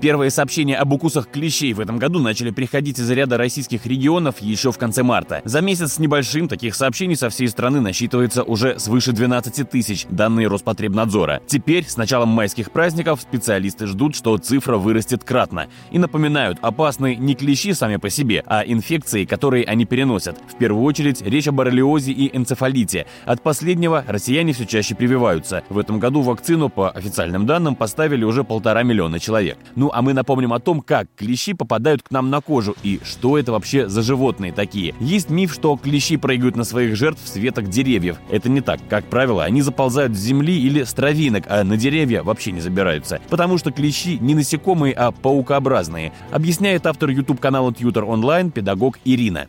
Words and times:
Первые 0.00 0.30
сообщения 0.30 0.76
об 0.76 0.92
укусах 0.92 1.28
клещей 1.30 1.72
в 1.72 1.80
этом 1.80 1.98
году 1.98 2.18
начали 2.18 2.50
приходить 2.50 2.98
из 2.98 3.10
ряда 3.10 3.38
российских 3.38 3.86
регионов 3.86 4.42
еще 4.42 4.70
в 4.70 4.76
конце 4.76 5.02
марта. 5.02 5.40
За 5.44 5.62
месяц 5.62 5.94
с 5.94 5.98
небольшим 5.98 6.48
таких 6.48 6.74
сообщений 6.74 7.16
со 7.16 7.30
всей 7.30 7.48
страны 7.48 7.80
насчитывается 7.80 8.42
уже 8.42 8.78
свыше 8.78 9.12
12 9.12 9.68
тысяч, 9.70 10.06
данные 10.10 10.48
Роспотребнадзора. 10.48 11.40
Теперь, 11.46 11.86
с 11.86 11.96
началом 11.96 12.28
майских 12.28 12.72
праздников, 12.72 13.22
специалисты 13.22 13.86
ждут, 13.86 14.14
что 14.14 14.36
цифра 14.36 14.76
вырастет 14.76 15.24
кратно. 15.24 15.68
И 15.90 15.98
напоминают, 15.98 16.58
опасны 16.60 17.16
не 17.16 17.34
клещи 17.34 17.72
сами 17.72 17.96
по 17.96 18.10
себе, 18.10 18.44
а 18.46 18.64
инфекции, 18.66 19.24
которые 19.24 19.64
они 19.64 19.86
переносят. 19.86 20.36
В 20.46 20.58
первую 20.58 20.84
очередь 20.84 21.22
речь 21.22 21.48
о 21.48 21.52
боррелиозе 21.52 22.12
и 22.12 22.36
энцефалите. 22.36 23.06
От 23.24 23.40
последнего 23.40 24.04
россияне 24.06 24.52
все 24.52 24.66
чаще 24.66 24.94
прививаются. 24.94 25.64
В 25.70 25.78
этом 25.78 25.98
году 25.98 26.20
вакцину, 26.20 26.68
по 26.68 26.90
официальным 26.90 27.46
данным, 27.46 27.74
поставили 27.74 28.24
уже 28.24 28.44
полтора 28.44 28.82
миллиона 28.82 29.18
человек. 29.18 29.56
Ну 29.74 29.85
ну 29.86 29.92
а 29.94 30.02
мы 30.02 30.14
напомним 30.14 30.52
о 30.52 30.58
том, 30.58 30.80
как 30.80 31.06
клещи 31.14 31.52
попадают 31.52 32.02
к 32.02 32.10
нам 32.10 32.28
на 32.28 32.40
кожу 32.40 32.74
и 32.82 32.98
что 33.04 33.38
это 33.38 33.52
вообще 33.52 33.88
за 33.88 34.02
животные 34.02 34.50
такие. 34.50 34.96
Есть 34.98 35.30
миф, 35.30 35.54
что 35.54 35.76
клещи 35.76 36.16
прыгают 36.16 36.56
на 36.56 36.64
своих 36.64 36.96
жертв 36.96 37.20
с 37.24 37.36
веток 37.36 37.68
деревьев. 37.68 38.16
Это 38.28 38.48
не 38.48 38.60
так. 38.60 38.80
Как 38.88 39.04
правило, 39.04 39.44
они 39.44 39.62
заползают 39.62 40.16
с 40.16 40.18
земли 40.18 40.60
или 40.60 40.82
с 40.82 40.92
травинок, 40.92 41.44
а 41.48 41.62
на 41.62 41.76
деревья 41.76 42.24
вообще 42.24 42.50
не 42.50 42.60
забираются. 42.60 43.20
Потому 43.30 43.58
что 43.58 43.70
клещи 43.70 44.18
не 44.20 44.34
насекомые, 44.34 44.92
а 44.92 45.12
паукообразные, 45.12 46.12
объясняет 46.32 46.84
автор 46.84 47.10
YouTube-канала 47.10 47.70
Tutor 47.70 48.08
Online 48.08 48.50
педагог 48.50 48.98
Ирина. 49.04 49.46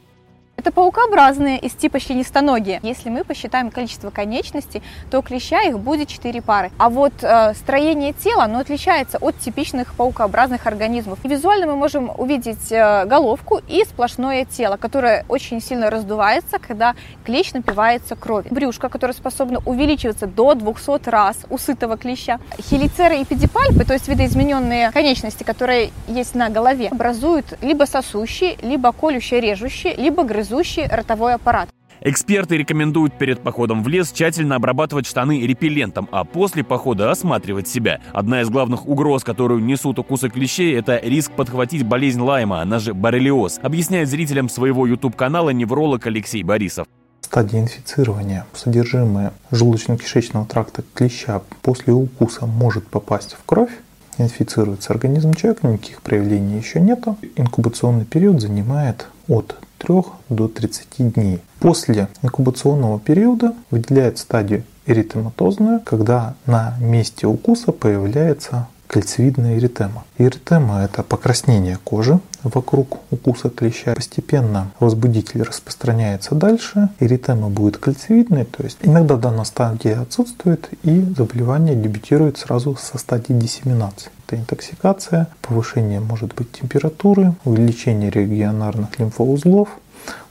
Это 0.59 0.71
паукообразные 0.71 1.59
из 1.59 1.73
типа 1.73 1.99
членистоногие. 1.99 2.79
Если 2.81 3.11
мы 3.11 3.23
посчитаем 3.23 3.69
количество 3.69 4.09
конечностей, 4.09 4.81
то 5.11 5.21
клеща 5.21 5.61
их 5.61 5.77
будет 5.77 6.07
4 6.07 6.41
пары. 6.41 6.71
А 6.79 6.89
вот 6.89 7.13
э, 7.21 7.53
строение 7.53 8.11
тела, 8.11 8.45
оно 8.45 8.59
отличается 8.59 9.19
от 9.19 9.37
типичных 9.37 9.93
паукообразных 9.93 10.65
организмов. 10.65 11.19
И 11.23 11.27
визуально 11.27 11.67
мы 11.67 11.75
можем 11.75 12.11
увидеть 12.17 12.71
э, 12.71 13.05
головку 13.05 13.61
и 13.67 13.83
сплошное 13.83 14.45
тело, 14.45 14.77
которое 14.77 15.25
очень 15.29 15.61
сильно 15.61 15.91
раздувается, 15.91 16.57
когда 16.57 16.95
клещ 17.23 17.53
напивается 17.53 18.15
кровью. 18.15 18.51
Брюшко, 18.51 18.89
которое 18.89 19.13
способно 19.13 19.61
увеличиваться 19.63 20.25
до 20.25 20.55
200 20.55 21.07
раз 21.07 21.37
у 21.51 21.59
сытого 21.59 21.97
клеща. 21.97 22.39
Хелицеры 22.59 23.17
и 23.17 23.25
педипальпы, 23.25 23.85
то 23.85 23.93
есть 23.93 24.07
видоизмененные 24.07 24.89
конечности, 24.89 25.43
которые 25.43 25.91
есть 26.07 26.33
на 26.33 26.49
голове, 26.49 26.87
образуют 26.87 27.45
либо 27.61 27.83
сосущие, 27.83 28.57
либо 28.63 28.91
колющие, 28.91 29.39
режущие, 29.39 29.93
либо 29.95 30.23
грызущие 30.23 30.46
грызущий 30.47 30.87
ротовой 30.87 31.35
аппарат. 31.35 31.69
Эксперты 31.99 32.57
рекомендуют 32.57 33.17
перед 33.17 33.41
походом 33.41 33.83
в 33.83 33.87
лес 33.87 34.11
тщательно 34.11 34.55
обрабатывать 34.55 35.07
штаны 35.07 35.41
репеллентом, 35.41 36.07
а 36.11 36.23
после 36.23 36.63
похода 36.63 37.09
осматривать 37.09 37.67
себя. 37.67 37.99
Одна 38.13 38.41
из 38.41 38.49
главных 38.49 38.87
угроз, 38.87 39.23
которую 39.23 39.63
несут 39.63 39.97
укусы 39.97 40.29
клещей, 40.29 40.77
это 40.77 40.99
риск 41.03 41.31
подхватить 41.31 41.83
болезнь 41.83 42.21
Лайма, 42.21 42.61
она 42.61 42.77
же 42.79 42.93
боррелиоз, 42.93 43.59
объясняет 43.63 44.09
зрителям 44.09 44.47
своего 44.47 44.85
YouTube-канала 44.85 45.49
невролог 45.49 46.05
Алексей 46.05 46.43
Борисов. 46.43 46.87
Стадия 47.21 47.59
инфицирования, 47.61 48.45
содержимое 48.53 49.33
желудочно-кишечного 49.51 50.47
тракта 50.47 50.83
клеща 50.93 51.41
после 51.61 51.93
укуса 51.93 52.45
может 52.45 52.87
попасть 52.87 53.33
в 53.33 53.43
кровь, 53.43 53.71
инфицируется 54.19 54.93
организм 54.93 55.33
человека, 55.33 55.67
никаких 55.67 56.01
проявлений 56.03 56.57
еще 56.57 56.79
нету. 56.79 57.17
Инкубационный 57.35 58.05
период 58.05 58.39
занимает 58.39 59.07
от 59.27 59.57
3 59.77 60.03
до 60.29 60.47
30 60.47 61.13
дней. 61.13 61.41
После 61.59 62.07
инкубационного 62.21 62.99
периода 62.99 63.53
выделяет 63.71 64.17
стадию 64.17 64.63
эритематозную, 64.85 65.81
когда 65.81 66.35
на 66.45 66.75
месте 66.79 67.27
укуса 67.27 67.71
появляется 67.71 68.67
кальцевидная 68.87 69.57
эритема. 69.57 70.05
Эритема– 70.17 70.83
это 70.83 71.03
покраснение 71.03 71.77
кожи 71.83 72.19
вокруг 72.43 72.99
укуса 73.11 73.49
клеща. 73.49 73.93
Постепенно 73.93 74.71
возбудитель 74.79 75.43
распространяется 75.43 76.35
дальше, 76.35 76.89
эритема 76.99 77.49
будет 77.49 77.77
кальцевидной, 77.77 78.45
то 78.45 78.63
есть 78.63 78.77
иногда 78.81 79.17
данная 79.17 79.43
стадия 79.43 80.01
отсутствует 80.01 80.69
и 80.83 81.01
заболевание 81.15 81.75
дебютирует 81.75 82.37
сразу 82.37 82.75
со 82.75 82.97
стадии 82.97 83.33
диссеминации. 83.33 84.09
Это 84.25 84.37
интоксикация, 84.37 85.27
повышение 85.41 85.99
может 85.99 86.33
быть 86.33 86.51
температуры, 86.51 87.33
увеличение 87.45 88.09
регионарных 88.09 88.97
лимфоузлов, 88.99 89.69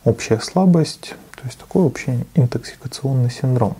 общая 0.05 0.41
слабость, 0.41 1.15
то 1.35 1.43
есть 1.45 1.59
такой 1.59 1.83
общий 1.83 2.27
интоксикационный 2.35 3.31
синдром. 3.31 3.77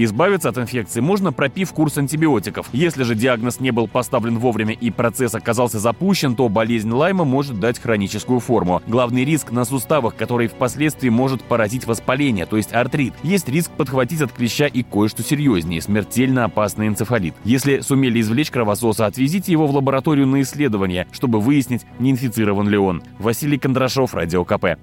Избавиться 0.00 0.48
от 0.48 0.58
инфекции 0.58 1.00
можно, 1.00 1.32
пропив 1.32 1.72
курс 1.72 1.98
антибиотиков. 1.98 2.68
Если 2.72 3.02
же 3.02 3.16
диагноз 3.16 3.58
не 3.58 3.72
был 3.72 3.88
поставлен 3.88 4.38
вовремя 4.38 4.72
и 4.72 4.92
процесс 4.92 5.34
оказался 5.34 5.80
запущен, 5.80 6.36
то 6.36 6.48
болезнь 6.48 6.88
Лайма 6.88 7.24
может 7.24 7.58
дать 7.58 7.80
хроническую 7.80 8.38
форму. 8.38 8.80
Главный 8.86 9.24
риск 9.24 9.50
на 9.50 9.64
суставах, 9.64 10.14
который 10.14 10.46
впоследствии 10.46 11.08
может 11.08 11.42
поразить 11.42 11.84
воспаление, 11.84 12.46
то 12.46 12.56
есть 12.56 12.72
артрит. 12.72 13.12
Есть 13.24 13.48
риск 13.48 13.72
подхватить 13.72 14.20
от 14.20 14.30
клеща 14.30 14.66
и 14.66 14.84
кое-что 14.84 15.24
серьезнее– 15.24 15.80
смертельно 15.82 16.44
опасный 16.44 16.86
энцефалит. 16.86 17.34
Если 17.42 17.80
сумели 17.80 18.20
извлечь 18.20 18.52
кровососа, 18.52 19.04
отвезите 19.04 19.50
его 19.50 19.66
в 19.66 19.74
лабораторию 19.74 20.28
на 20.28 20.42
исследование, 20.42 21.08
чтобы 21.10 21.40
выяснить, 21.40 21.84
не 21.98 22.12
инфицирован 22.12 22.68
ли 22.68 22.78
он. 22.78 23.02
Василий 23.18 23.58
Кондрашов, 23.58 24.14
Радио 24.14 24.44
КП. 24.44 24.78